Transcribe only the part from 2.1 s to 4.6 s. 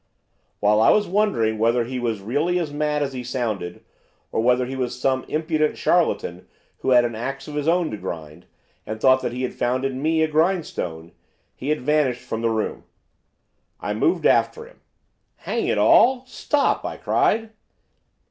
really as mad as he sounded, or